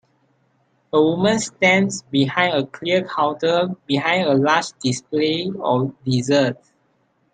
A 0.91 0.99
woman 0.99 1.37
stands 1.37 2.01
behind 2.01 2.55
a 2.55 2.65
clear 2.65 3.07
counter 3.07 3.67
behind 3.85 4.23
a 4.27 4.33
large 4.33 4.71
display 4.81 5.51
of 5.63 5.93
desserts. 6.03 6.73